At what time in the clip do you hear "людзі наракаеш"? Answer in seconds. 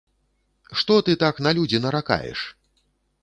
1.59-2.39